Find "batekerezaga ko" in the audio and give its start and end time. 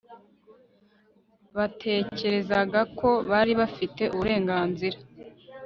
1.55-3.09